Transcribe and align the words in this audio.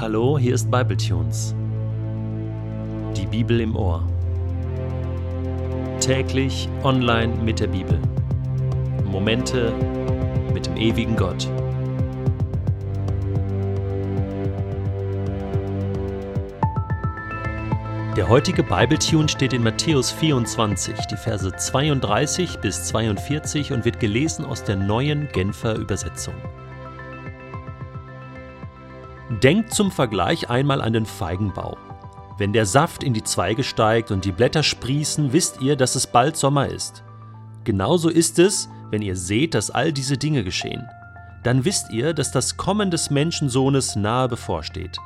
Hallo, 0.00 0.38
hier 0.38 0.54
ist 0.54 0.70
Bibletunes. 0.70 1.54
Die 3.14 3.26
Bibel 3.26 3.60
im 3.60 3.76
Ohr. 3.76 4.02
Täglich 6.00 6.70
online 6.82 7.34
mit 7.44 7.60
der 7.60 7.66
Bibel. 7.66 8.00
Momente 9.04 9.74
mit 10.54 10.64
dem 10.64 10.78
ewigen 10.78 11.16
Gott. 11.16 11.46
Der 18.16 18.26
heutige 18.26 18.62
Bibletune 18.62 19.28
steht 19.28 19.52
in 19.52 19.62
Matthäus 19.62 20.10
24, 20.12 20.96
die 21.10 21.16
Verse 21.16 21.52
32 21.54 22.56
bis 22.60 22.84
42 22.84 23.70
und 23.72 23.84
wird 23.84 24.00
gelesen 24.00 24.46
aus 24.46 24.64
der 24.64 24.76
neuen 24.76 25.28
Genfer 25.28 25.74
Übersetzung. 25.74 26.32
Denkt 29.42 29.72
zum 29.72 29.90
Vergleich 29.90 30.50
einmal 30.50 30.82
an 30.82 30.92
den 30.92 31.06
Feigenbaum. 31.06 31.76
Wenn 32.36 32.52
der 32.52 32.66
Saft 32.66 33.02
in 33.02 33.14
die 33.14 33.22
Zweige 33.22 33.64
steigt 33.64 34.10
und 34.10 34.26
die 34.26 34.32
Blätter 34.32 34.62
sprießen, 34.62 35.32
wisst 35.32 35.62
ihr, 35.62 35.76
dass 35.76 35.94
es 35.94 36.06
bald 36.06 36.36
Sommer 36.36 36.68
ist. 36.68 37.02
Genauso 37.64 38.10
ist 38.10 38.38
es, 38.38 38.68
wenn 38.90 39.00
ihr 39.00 39.16
seht, 39.16 39.54
dass 39.54 39.70
all 39.70 39.92
diese 39.92 40.18
Dinge 40.18 40.44
geschehen. 40.44 40.86
Dann 41.42 41.64
wisst 41.64 41.90
ihr, 41.90 42.12
dass 42.12 42.32
das 42.32 42.58
Kommen 42.58 42.90
des 42.90 43.08
Menschensohnes 43.08 43.96
nahe 43.96 44.28
bevorsteht. 44.28 44.98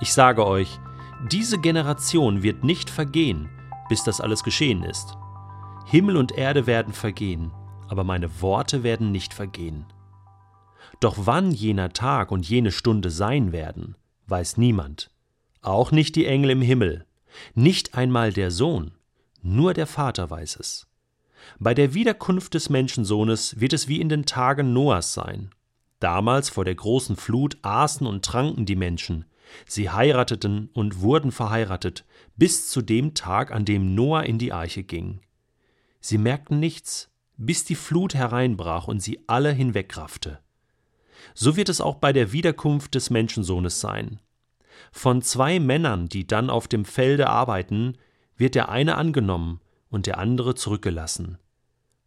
Ich 0.00 0.12
sage 0.12 0.44
euch, 0.44 0.80
diese 1.30 1.58
Generation 1.58 2.42
wird 2.42 2.64
nicht 2.64 2.90
vergehen, 2.90 3.48
bis 3.88 4.02
das 4.02 4.20
alles 4.20 4.42
geschehen 4.42 4.82
ist. 4.82 5.16
Himmel 5.86 6.16
und 6.16 6.32
Erde 6.32 6.66
werden 6.66 6.92
vergehen, 6.92 7.52
aber 7.88 8.02
meine 8.02 8.40
Worte 8.40 8.82
werden 8.82 9.12
nicht 9.12 9.34
vergehen. 9.34 9.86
Doch 11.00 11.14
wann 11.18 11.52
jener 11.52 11.92
Tag 11.92 12.32
und 12.32 12.48
jene 12.48 12.72
Stunde 12.72 13.10
sein 13.10 13.52
werden, 13.52 13.94
weiß 14.26 14.56
niemand, 14.56 15.10
auch 15.62 15.92
nicht 15.92 16.16
die 16.16 16.26
Engel 16.26 16.50
im 16.50 16.62
Himmel, 16.62 17.06
nicht 17.54 17.94
einmal 17.94 18.32
der 18.32 18.50
Sohn, 18.50 18.92
nur 19.42 19.74
der 19.74 19.86
Vater 19.86 20.28
weiß 20.28 20.56
es. 20.56 20.86
Bei 21.58 21.72
der 21.72 21.94
Wiederkunft 21.94 22.54
des 22.54 22.68
Menschensohnes 22.68 23.60
wird 23.60 23.72
es 23.72 23.88
wie 23.88 24.00
in 24.00 24.08
den 24.08 24.26
Tagen 24.26 24.72
Noahs 24.72 25.14
sein. 25.14 25.50
Damals 26.00 26.48
vor 26.50 26.64
der 26.64 26.74
großen 26.74 27.16
Flut 27.16 27.58
aßen 27.62 28.06
und 28.06 28.24
tranken 28.24 28.66
die 28.66 28.76
Menschen, 28.76 29.24
sie 29.66 29.90
heirateten 29.90 30.68
und 30.74 31.00
wurden 31.00 31.32
verheiratet, 31.32 32.04
bis 32.36 32.68
zu 32.68 32.82
dem 32.82 33.14
Tag, 33.14 33.52
an 33.52 33.64
dem 33.64 33.94
Noah 33.94 34.24
in 34.24 34.38
die 34.38 34.52
Arche 34.52 34.82
ging. 34.82 35.20
Sie 36.00 36.18
merkten 36.18 36.60
nichts, 36.60 37.10
bis 37.36 37.64
die 37.64 37.74
Flut 37.74 38.14
hereinbrach 38.14 38.88
und 38.88 39.00
sie 39.00 39.20
alle 39.26 39.52
hinwegraffte. 39.52 40.40
So 41.34 41.56
wird 41.56 41.68
es 41.68 41.80
auch 41.80 41.96
bei 41.96 42.12
der 42.12 42.32
Wiederkunft 42.32 42.94
des 42.94 43.10
Menschensohnes 43.10 43.80
sein. 43.80 44.20
Von 44.92 45.22
zwei 45.22 45.60
Männern, 45.60 46.08
die 46.08 46.26
dann 46.26 46.50
auf 46.50 46.68
dem 46.68 46.84
Felde 46.84 47.28
arbeiten, 47.28 47.98
wird 48.36 48.54
der 48.54 48.68
eine 48.68 48.96
angenommen 48.96 49.60
und 49.90 50.06
der 50.06 50.18
andere 50.18 50.54
zurückgelassen. 50.54 51.38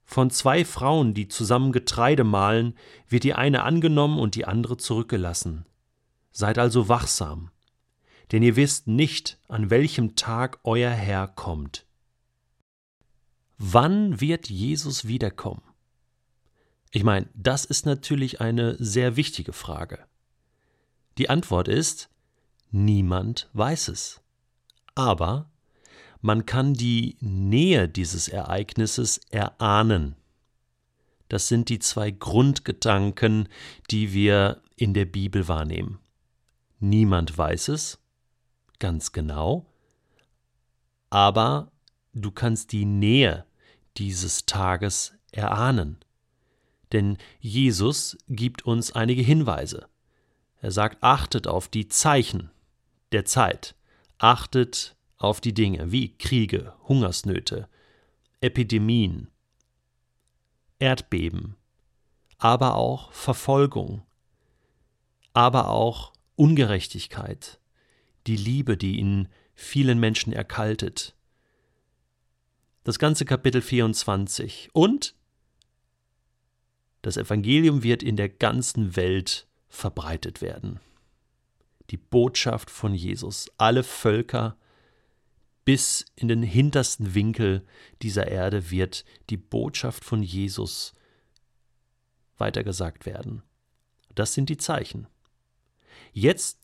Von 0.03 0.30
zwei 0.30 0.66
Frauen, 0.66 1.14
die 1.14 1.28
zusammen 1.28 1.72
Getreide 1.72 2.23
mahlen, 2.23 2.76
wird 3.08 3.23
die 3.23 3.34
eine 3.34 3.64
angenommen 3.64 4.20
und 4.20 4.36
die 4.36 4.45
andere 4.45 4.78
zurückgelassen. 4.78 5.66
Seid 6.31 6.58
also 6.58 6.90
wachsam, 6.90 7.52
denn 8.31 8.44
ihr 8.44 8.56
wisst 8.56 8.88
nicht, 8.88 9.40
an 9.48 9.70
welchem 9.70 10.16
Tag 10.16 10.59
euer 10.64 10.92
Herr 10.92 11.28
kommt. 11.28 11.86
Wann 13.58 14.20
wird 14.20 14.50
Jesus 14.50 15.08
wiederkommen? 15.08 15.62
Ich 16.92 17.03
meine, 17.03 17.28
das 17.34 17.66
ist 17.66 17.86
natürlich 17.86 18.42
eine 18.42 18.75
sehr 18.78 19.16
wichtige 19.16 19.53
Frage. 19.53 20.00
Die 21.17 21.30
Antwort 21.30 21.67
ist, 21.67 22.09
niemand 22.70 23.50
weiß 23.53 23.88
es. 23.88 24.22
Aber 24.94 25.50
man 26.19 26.45
kann 26.45 26.73
die 26.73 27.17
Nähe 27.22 27.88
dieses 27.88 28.28
Ereignisses 28.28 29.18
erahnen. 29.30 30.16
Das 31.30 31.47
sind 31.47 31.69
die 31.69 31.80
zwei 31.80 32.12
Grundgedanken, 32.12 33.47
die 33.90 34.12
wir 34.13 34.62
in 34.75 34.94
der 34.94 35.06
Bibel 35.06 35.47
wahrnehmen. 35.47 36.00
Niemand 36.80 37.38
weiß 37.38 37.69
es, 37.69 38.00
ganz 38.80 39.12
genau, 39.12 39.72
aber 41.09 41.72
du 42.13 42.31
kannst 42.31 42.72
die 42.72 42.85
Nähe 42.85 43.46
dieses 43.97 44.46
Tages 44.46 45.13
erahnen. 45.31 45.97
Denn 46.91 47.18
Jesus 47.40 48.18
gibt 48.28 48.66
uns 48.66 48.91
einige 48.91 49.22
Hinweise. 49.22 49.88
Er 50.62 50.72
sagt, 50.72 51.02
achtet 51.02 51.47
auf 51.47 51.68
die 51.68 51.88
Zeichen 51.88 52.52
der 53.12 53.25
Zeit, 53.25 53.75
achtet 54.18 54.96
auf 55.18 55.41
die 55.41 55.53
Dinge 55.53 55.91
wie 55.91 56.18
Kriege, 56.18 56.74
Hungersnöte, 56.88 57.68
Epidemien, 58.41 59.30
Erdbeben, 60.80 61.56
aber 62.38 62.75
auch 62.75 63.12
Verfolgung, 63.12 64.03
aber 65.34 65.69
auch 65.69 66.13
Ungerechtigkeit, 66.35 67.59
die 68.28 68.35
Liebe, 68.35 68.78
die 68.78 69.00
in 69.00 69.28
vielen 69.53 70.00
Menschen 70.00 70.34
erkaltet. 70.34 71.16
Das 72.84 72.97
ganze 72.97 73.25
Kapitel 73.25 73.62
24 73.62 74.69
und 74.74 75.16
das 77.01 77.17
Evangelium 77.17 77.84
wird 77.84 78.03
in 78.03 78.16
der 78.16 78.29
ganzen 78.29 78.95
Welt 78.95 79.47
verbreitet 79.67 80.41
werden. 80.41 80.79
Die 81.89 81.97
Botschaft 81.97 82.69
von 82.69 82.94
Jesus. 82.94 83.51
Alle 83.57 83.84
Völker 83.84 84.56
bis 85.66 86.06
in 86.16 86.28
den 86.28 86.44
hintersten 86.44 87.13
Winkel 87.13 87.66
dieser 88.01 88.28
Erde 88.28 88.72
wird 88.72 89.06
die 89.29 89.38
Botschaft 89.38 90.03
von 90.03 90.23
Jesus 90.23 90.94
weitergesagt 92.38 93.06
werden. 93.06 93.44
Das 94.16 94.33
sind 94.33 94.50
die 94.50 94.57
Zeichen. 94.57 95.07
Jetzt 96.13 96.59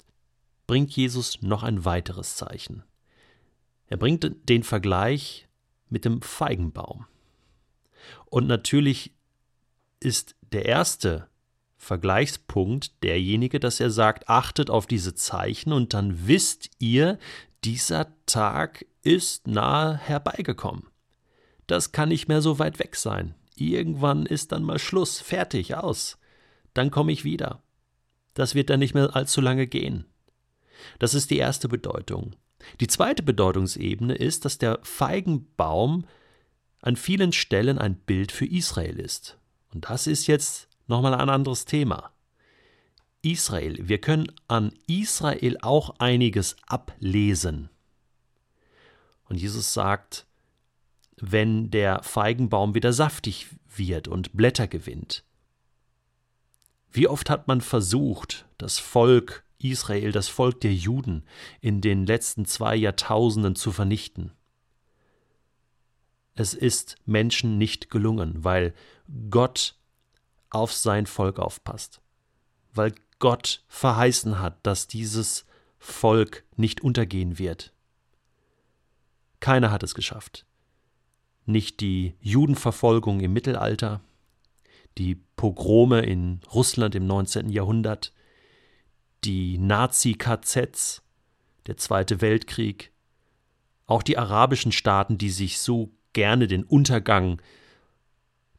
bringt 0.65 0.91
Jesus 0.91 1.41
noch 1.41 1.63
ein 1.63 1.85
weiteres 1.85 2.35
Zeichen. 2.35 2.83
Er 3.87 3.97
bringt 3.97 4.49
den 4.49 4.63
Vergleich 4.63 5.47
mit 5.89 6.03
dem 6.03 6.21
Feigenbaum. 6.21 7.05
Und 8.25 8.47
natürlich 8.47 9.13
ist 10.00 10.35
der 10.52 10.66
erste 10.66 11.28
Vergleichspunkt 11.78 13.03
derjenige, 13.03 13.59
dass 13.59 13.80
er 13.80 13.91
sagt, 13.91 14.30
achtet 14.30 14.69
auf 14.69 14.88
diese 14.88 15.16
Zeichen 15.16 15.72
und 15.72 15.94
dann 15.94 16.28
wisst 16.28 16.69
ihr, 16.80 17.19
dieser 17.63 18.08
Tag 18.25 18.85
ist 19.03 19.47
nahe 19.47 19.97
herbeigekommen. 19.97 20.88
Das 21.68 21.91
kann 21.91 22.09
nicht 22.09 22.28
mehr 22.28 22.41
so 22.41 22.59
weit 22.59 22.80
weg 22.80 22.96
sein. 22.96 23.35
Irgendwann 23.56 24.25
ist 24.25 24.52
dann 24.52 24.63
mal 24.63 24.80
Schluss, 24.80 25.19
fertig, 25.19 25.75
aus. 25.75 26.18
Dann 26.74 26.91
komme 26.91 27.12
ich 27.12 27.24
wieder. 27.24 27.62
Das 28.34 28.53
wird 28.53 28.69
dann 28.69 28.79
nicht 28.79 28.94
mehr 28.94 29.16
allzu 29.16 29.41
lange 29.41 29.68
gehen. 29.68 30.06
Das 31.00 31.14
ist 31.14 31.31
die 31.31 31.38
erste 31.38 31.68
Bedeutung. 31.68 32.35
Die 32.79 32.88
zweite 32.88 33.24
Bedeutungsebene 33.24 34.16
ist, 34.16 34.46
dass 34.46 34.58
der 34.58 34.79
Feigenbaum 34.84 36.06
an 36.81 36.96
vielen 36.96 37.31
Stellen 37.34 37.79
ein 37.79 37.96
Bild 37.96 38.31
für 38.31 38.46
Israel 38.46 39.00
ist. 39.00 39.38
Und 39.77 39.88
das 39.91 40.07
ist 40.07 40.25
jetzt 40.25 40.69
nochmal 40.88 41.13
ein 41.13 41.29
anderes 41.29 41.65
Thema. 41.65 42.11
Israel. 43.21 43.88
Wir 43.88 44.01
können 44.01 44.31
an 44.47 44.73
Israel 44.88 45.55
auch 45.61 45.99
einiges 45.99 46.55
ablesen. 46.65 47.69
Und 49.25 49.35
Jesus 49.39 49.75
sagt, 49.75 50.25
wenn 51.17 51.69
der 51.69 52.01
Feigenbaum 52.01 52.73
wieder 52.73 52.91
saftig 52.91 53.49
wird 53.67 54.07
und 54.07 54.33
Blätter 54.33 54.66
gewinnt. 54.66 55.23
Wie 56.89 57.07
oft 57.07 57.29
hat 57.29 57.47
man 57.47 57.61
versucht, 57.61 58.47
das 58.57 58.79
Volk 58.79 59.46
Israel, 59.59 60.11
das 60.11 60.28
Volk 60.28 60.59
der 60.61 60.73
Juden, 60.73 61.23
in 61.61 61.81
den 61.81 62.07
letzten 62.07 62.46
zwei 62.46 62.75
Jahrtausenden 62.75 63.55
zu 63.55 63.72
vernichten? 63.72 64.31
Es 66.39 66.53
ist 66.53 66.97
Menschen 67.07 67.57
nicht 67.57 67.89
gelungen, 67.89 68.43
weil 68.43 68.75
Gott 69.31 69.75
auf 70.51 70.72
sein 70.72 71.07
Volk 71.07 71.39
aufpasst, 71.39 71.99
weil 72.75 72.93
Gott 73.17 73.63
verheißen 73.67 74.39
hat, 74.39 74.63
dass 74.63 74.87
dieses 74.87 75.47
Volk 75.79 76.43
nicht 76.55 76.81
untergehen 76.81 77.39
wird. 77.39 77.73
Keiner 79.39 79.72
hat 79.72 79.81
es 79.81 79.95
geschafft. 79.95 80.45
Nicht 81.47 81.79
die 81.79 82.16
Judenverfolgung 82.22 83.19
im 83.22 83.33
Mittelalter, 83.33 84.01
die 84.99 85.16
Pogrome 85.16 86.01
in 86.01 86.41
Russland 86.53 86.93
im 86.93 87.07
19. 87.07 87.49
Jahrhundert, 87.49 88.13
die 89.23 89.57
Nazi-KZs, 89.57 91.01
der 91.66 91.78
Zweite 91.78 92.22
Weltkrieg, 92.22 92.91
auch 93.87 94.03
die 94.03 94.19
arabischen 94.19 94.72
Staaten, 94.72 95.17
die 95.17 95.31
sich 95.31 95.57
so 95.59 95.97
gerne 96.17 96.47
den 96.47 96.64
Untergang 96.64 97.40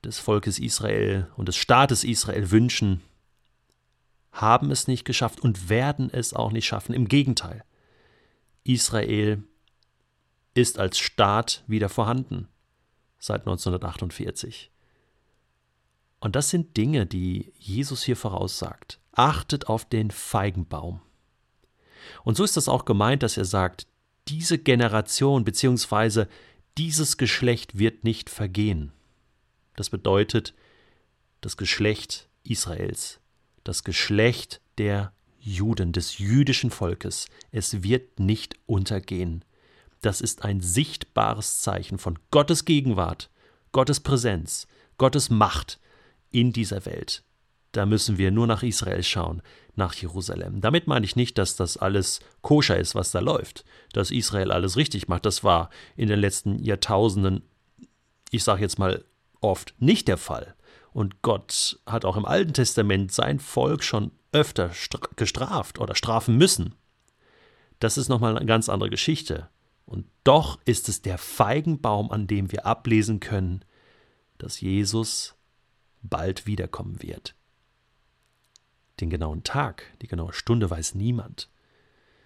des 0.04 0.20
Volkes 0.20 0.60
Israel 0.60 1.26
und 1.36 1.48
des 1.48 1.56
Staates 1.56 2.04
Israel 2.04 2.52
wünschen, 2.52 3.00
haben 4.30 4.70
es 4.70 4.86
nicht 4.86 5.04
geschafft 5.04 5.40
und 5.40 5.68
werden 5.68 6.08
es 6.08 6.34
auch 6.34 6.52
nicht 6.52 6.66
schaffen. 6.66 6.94
Im 6.94 7.08
Gegenteil. 7.08 7.64
Israel 8.62 9.42
ist 10.54 10.78
als 10.78 10.98
Staat 11.00 11.64
wieder 11.66 11.88
vorhanden 11.88 12.46
seit 13.18 13.40
1948. 13.40 14.70
Und 16.20 16.36
das 16.36 16.50
sind 16.50 16.76
Dinge, 16.76 17.06
die 17.06 17.52
Jesus 17.58 18.04
hier 18.04 18.16
voraussagt. 18.16 19.00
Achtet 19.10 19.66
auf 19.66 19.84
den 19.84 20.12
Feigenbaum. 20.12 21.00
Und 22.22 22.36
so 22.36 22.44
ist 22.44 22.56
das 22.56 22.68
auch 22.68 22.84
gemeint, 22.84 23.24
dass 23.24 23.36
er 23.36 23.44
sagt, 23.44 23.88
diese 24.28 24.58
Generation 24.58 25.42
bzw. 25.42 26.26
dieses 26.78 27.16
Geschlecht 27.16 27.78
wird 27.78 28.04
nicht 28.04 28.30
vergehen. 28.30 28.92
Das 29.74 29.90
bedeutet, 29.90 30.54
das 31.40 31.56
Geschlecht 31.56 32.28
Israels, 32.44 33.18
das 33.64 33.82
Geschlecht 33.82 34.60
der 34.78 35.12
Juden, 35.40 35.92
des 35.92 36.18
jüdischen 36.18 36.70
Volkes, 36.70 37.26
es 37.50 37.82
wird 37.82 38.20
nicht 38.20 38.56
untergehen. 38.66 39.44
Das 40.02 40.20
ist 40.20 40.44
ein 40.44 40.60
sichtbares 40.60 41.62
Zeichen 41.62 41.98
von 41.98 42.16
Gottes 42.30 42.64
Gegenwart, 42.64 43.28
Gottes 43.72 43.98
Präsenz, 43.98 44.68
Gottes 44.98 45.30
Macht 45.30 45.80
in 46.30 46.52
dieser 46.52 46.86
Welt. 46.86 47.24
Da 47.72 47.86
müssen 47.86 48.18
wir 48.18 48.30
nur 48.30 48.46
nach 48.46 48.62
Israel 48.62 49.02
schauen, 49.02 49.42
nach 49.76 49.94
Jerusalem. 49.94 50.60
Damit 50.60 50.86
meine 50.86 51.04
ich 51.04 51.16
nicht, 51.16 51.38
dass 51.38 51.56
das 51.56 51.76
alles 51.76 52.20
koscher 52.40 52.78
ist, 52.78 52.94
was 52.94 53.10
da 53.10 53.20
läuft, 53.20 53.64
dass 53.92 54.10
Israel 54.10 54.52
alles 54.52 54.76
richtig 54.76 55.08
macht. 55.08 55.26
Das 55.26 55.44
war 55.44 55.70
in 55.96 56.08
den 56.08 56.18
letzten 56.18 56.62
Jahrtausenden, 56.62 57.42
ich 58.30 58.42
sage 58.44 58.62
jetzt 58.62 58.78
mal 58.78 59.04
oft, 59.40 59.74
nicht 59.78 60.08
der 60.08 60.18
Fall. 60.18 60.54
Und 60.92 61.22
Gott 61.22 61.78
hat 61.86 62.04
auch 62.04 62.16
im 62.16 62.24
Alten 62.24 62.54
Testament 62.54 63.12
sein 63.12 63.38
Volk 63.38 63.84
schon 63.84 64.10
öfter 64.32 64.70
gestraft 65.16 65.78
oder 65.78 65.94
strafen 65.94 66.36
müssen. 66.36 66.74
Das 67.78 67.96
ist 67.96 68.08
nochmal 68.08 68.36
eine 68.36 68.46
ganz 68.46 68.68
andere 68.68 68.90
Geschichte. 68.90 69.48
Und 69.84 70.06
doch 70.24 70.58
ist 70.64 70.88
es 70.88 71.00
der 71.00 71.16
Feigenbaum, 71.16 72.10
an 72.10 72.26
dem 72.26 72.52
wir 72.52 72.66
ablesen 72.66 73.20
können, 73.20 73.64
dass 74.36 74.60
Jesus 74.60 75.34
bald 76.02 76.46
wiederkommen 76.46 77.02
wird. 77.02 77.34
Den 79.00 79.10
genauen 79.10 79.44
Tag, 79.44 79.84
die 80.02 80.08
genaue 80.08 80.32
Stunde 80.32 80.70
weiß 80.70 80.94
niemand. 80.94 81.48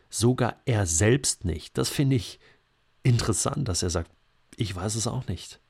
Sogar 0.08 0.56
er 0.64 0.86
selbst 0.86 1.44
nicht. 1.44 1.76
Das 1.78 1.88
finde 1.88 2.16
ich 2.16 2.38
interessant, 3.02 3.69
dass 3.69 3.82
er 3.82 3.90
sagt, 3.90 4.10
ich 4.56 4.74
weiß 4.74 4.94
es 4.94 5.06
auch 5.06 5.26
nicht. 5.26 5.60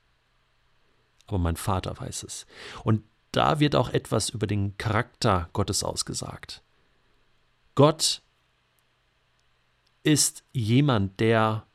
Aber 1.27 1.39
mein 1.39 1.57
Vater 1.57 1.99
weiß 1.99 2.25
es. 2.25 2.47
Und 2.85 3.03
da 3.31 3.61
wird 3.61 3.75
auch 3.75 3.91
etwas 3.91 4.29
über 4.29 4.47
den 4.47 4.77
Charakter 4.77 5.49
Gottes 5.53 5.83
ausgesagt. 5.83 6.63
Gott 7.75 8.23
ist 10.03 10.45
jemand, 10.53 11.21
der 11.21 11.67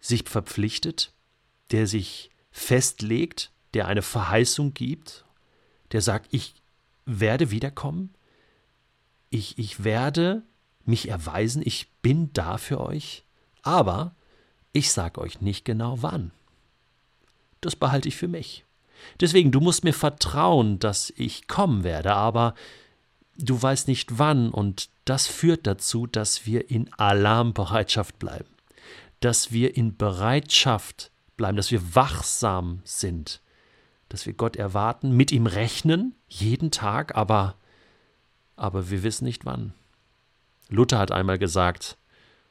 sich 0.00 0.28
verpflichtet, 0.28 1.12
der 1.70 1.86
sich 1.86 2.30
festlegt, 2.50 3.50
der 3.74 3.86
eine 3.86 4.02
Verheißung 4.02 4.74
gibt, 4.74 5.24
der 5.92 6.00
sagt, 6.00 6.28
ich 6.32 6.54
werde 7.04 7.50
wiederkommen, 7.50 8.14
ich, 9.32 9.58
ich 9.58 9.82
werde 9.82 10.42
mich 10.84 11.08
erweisen, 11.08 11.62
ich 11.64 11.90
bin 12.02 12.32
da 12.32 12.58
für 12.58 12.80
euch, 12.80 13.24
aber 13.62 14.14
ich 14.72 14.90
sage 14.92 15.20
euch 15.20 15.40
nicht 15.40 15.64
genau 15.64 16.02
wann. 16.02 16.32
Das 17.60 17.74
behalte 17.74 18.08
ich 18.08 18.16
für 18.16 18.28
mich. 18.28 18.64
Deswegen, 19.20 19.50
du 19.50 19.60
musst 19.60 19.84
mir 19.84 19.94
vertrauen, 19.94 20.78
dass 20.78 21.12
ich 21.16 21.48
kommen 21.48 21.82
werde, 21.82 22.14
aber 22.14 22.54
du 23.36 23.60
weißt 23.60 23.88
nicht 23.88 24.18
wann 24.18 24.50
und 24.50 24.90
das 25.04 25.26
führt 25.26 25.66
dazu, 25.66 26.06
dass 26.06 26.46
wir 26.46 26.70
in 26.70 26.92
Alarmbereitschaft 26.94 28.18
bleiben, 28.18 28.48
dass 29.20 29.50
wir 29.50 29.76
in 29.76 29.96
Bereitschaft 29.96 31.10
bleiben, 31.36 31.56
dass 31.56 31.70
wir 31.70 31.94
wachsam 31.94 32.80
sind, 32.84 33.40
dass 34.08 34.26
wir 34.26 34.34
Gott 34.34 34.56
erwarten, 34.56 35.16
mit 35.16 35.32
ihm 35.32 35.46
rechnen, 35.46 36.14
jeden 36.28 36.70
Tag, 36.70 37.16
aber 37.16 37.56
aber 38.62 38.90
wir 38.90 39.02
wissen 39.02 39.24
nicht 39.24 39.44
wann. 39.44 39.72
Luther 40.68 40.98
hat 40.98 41.10
einmal 41.10 41.38
gesagt, 41.38 41.96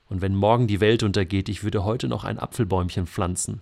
und 0.09 0.21
wenn 0.21 0.35
morgen 0.35 0.67
die 0.67 0.81
Welt 0.81 1.03
untergeht, 1.03 1.47
ich 1.47 1.63
würde 1.63 1.85
heute 1.85 2.09
noch 2.09 2.25
ein 2.25 2.37
Apfelbäumchen 2.37 3.07
pflanzen. 3.07 3.61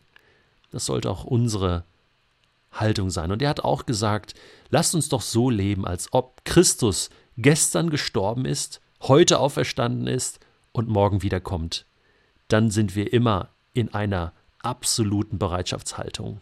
Das 0.72 0.88
sollte 0.88 1.12
auch 1.12 1.26
unsere 1.26 1.84
Haltung 2.72 3.12
sein. 3.12 3.32
Und 3.32 3.44
er 3.44 3.50
hat 3.50 3.60
auch 3.60 3.86
gesagt, 3.86 4.34
lasst 4.72 4.96
uns 4.96 5.10
doch 5.10 5.22
so 5.22 5.52
leben, 5.52 5.86
als 5.86 6.12
ob 6.12 6.44
Christus 6.44 7.12
gestern 7.38 7.92
gestorben 7.92 8.46
ist, 8.46 8.82
heute 9.04 9.40
auferstanden 9.40 10.08
ist 10.08 10.40
und 10.72 10.90
morgen 10.90 11.22
wiederkommt. 11.22 11.86
Dann 12.48 12.72
sind 12.72 12.96
wir 12.96 13.14
immer 13.14 13.50
in 13.74 13.94
einer 13.94 14.34
absoluten 14.64 15.38
Bereitschaftshaltung. 15.38 16.42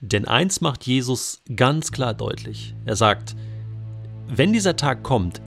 Denn 0.00 0.28
eins 0.28 0.60
macht 0.60 0.86
Jesus 0.86 1.40
ganz 1.56 1.92
klar 1.92 2.12
deutlich. 2.12 2.74
Er 2.84 2.96
sagt, 2.96 3.34
wenn 4.32 4.52
dieser 4.52 4.76
Tag 4.76 5.02
kommt, 5.02 5.42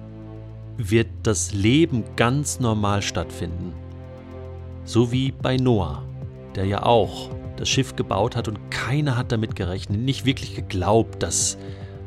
wird 0.78 1.08
das 1.24 1.54
Leben 1.54 2.04
ganz 2.18 2.60
normal 2.60 3.02
stattfinden. 3.02 3.74
So 4.84 5.12
wie 5.12 5.32
bei 5.32 5.56
Noah, 5.56 6.04
der 6.56 6.66
ja 6.66 6.84
auch 6.84 7.30
das 7.56 7.70
Schiff 7.70 7.96
gebaut 7.96 8.36
hat 8.36 8.50
und 8.50 8.72
keiner 8.72 9.16
hat 9.16 9.32
damit 9.32 9.56
gerechnet, 9.56 10.02
nicht 10.02 10.26
wirklich 10.26 10.56
geglaubt, 10.56 11.24
dass, 11.24 11.58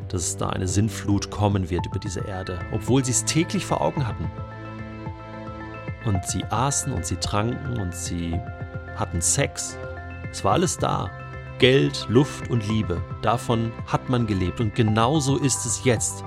dass 0.09 0.37
da 0.37 0.51
eine 0.51 0.69
Sinnflut 0.69 1.31
kommen 1.31 1.71
wird 1.71 1.87
über 1.87 1.99
diese 1.99 2.21
Erde, 2.21 2.59
obwohl 2.73 3.03
sie 3.03 3.13
es 3.13 3.25
täglich 3.25 3.65
vor 3.65 3.81
Augen 3.81 4.07
hatten. 4.07 4.31
Und 6.05 6.27
sie 6.27 6.45
aßen 6.45 6.93
und 6.93 7.07
sie 7.07 7.17
tranken 7.17 7.81
und 7.81 7.95
sie 7.95 8.39
hatten 8.97 9.23
Sex. 9.23 9.79
Es 10.31 10.45
war 10.45 10.53
alles 10.53 10.77
da. 10.77 11.11
Geld, 11.59 12.07
Luft 12.11 12.51
und 12.51 12.69
Liebe. 12.69 13.01
Davon 13.23 13.73
hat 13.87 14.11
man 14.11 14.27
gelebt. 14.27 14.61
Und 14.61 14.75
genauso 14.75 15.39
ist 15.39 15.65
es 15.65 15.85
jetzt 15.85 16.23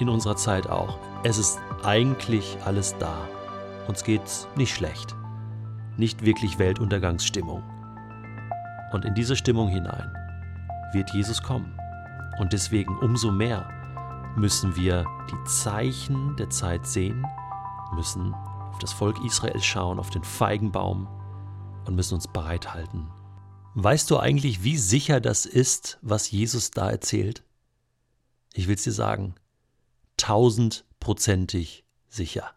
in 0.00 0.08
unserer 0.08 0.36
Zeit 0.36 0.68
auch. 0.68 0.98
Es 1.22 1.38
ist 1.38 1.58
eigentlich 1.82 2.56
alles 2.64 2.96
da. 2.98 3.28
Uns 3.88 4.04
geht's 4.04 4.48
nicht 4.56 4.74
schlecht. 4.74 5.14
Nicht 5.96 6.24
wirklich 6.24 6.58
Weltuntergangsstimmung. 6.58 7.62
Und 8.92 9.04
in 9.04 9.14
diese 9.14 9.36
Stimmung 9.36 9.68
hinein 9.68 10.12
wird 10.92 11.10
Jesus 11.10 11.42
kommen. 11.42 11.78
Und 12.38 12.52
deswegen 12.52 12.96
umso 12.98 13.30
mehr 13.30 13.68
müssen 14.36 14.76
wir 14.76 15.04
die 15.30 15.44
Zeichen 15.44 16.36
der 16.36 16.50
Zeit 16.50 16.86
sehen, 16.86 17.26
müssen 17.94 18.34
auf 18.34 18.78
das 18.78 18.92
Volk 18.92 19.22
Israel 19.24 19.60
schauen, 19.60 19.98
auf 19.98 20.10
den 20.10 20.24
Feigenbaum 20.24 21.08
und 21.86 21.96
müssen 21.96 22.14
uns 22.14 22.28
bereithalten. 22.28 23.08
Weißt 23.74 24.10
du 24.10 24.18
eigentlich, 24.18 24.64
wie 24.64 24.76
sicher 24.76 25.20
das 25.20 25.46
ist, 25.46 25.98
was 26.02 26.30
Jesus 26.30 26.70
da 26.70 26.90
erzählt? 26.90 27.44
Ich 28.52 28.66
will 28.66 28.74
es 28.74 28.82
dir 28.82 28.92
sagen, 28.92 29.34
tausendprozentig 30.20 31.84
sicher. 32.08 32.52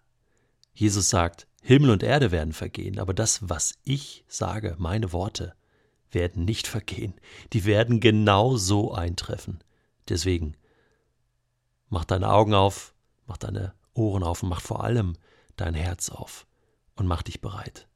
Jesus 0.74 1.10
sagt, 1.10 1.48
Himmel 1.62 1.92
und 1.92 2.04
Erde 2.04 2.32
werden 2.32 2.52
vergehen, 2.52 3.00
aber 3.00 3.14
das, 3.14 3.50
was 3.50 3.76
ich 3.84 4.26
sage, 4.28 4.76
meine 4.80 5.14
Worte, 5.14 5.56
werden 6.12 6.44
nicht 6.44 6.68
vergehen. 6.68 7.14
Die 7.54 7.64
werden 7.64 8.02
genau 8.02 8.58
so 8.58 8.94
eintreffen. 8.94 9.64
Deswegen, 10.10 10.58
mach 11.88 12.04
deine 12.04 12.30
Augen 12.30 12.54
auf, 12.54 12.94
mach 13.28 13.38
deine 13.38 13.74
Ohren 13.94 14.24
auf 14.24 14.44
und 14.44 14.50
mach 14.50 14.62
vor 14.62 14.84
allem 14.84 15.16
dein 15.56 15.74
Herz 15.74 16.10
auf 16.10 16.46
und 16.96 17.08
mach 17.08 17.22
dich 17.22 17.40
bereit. 17.40 17.88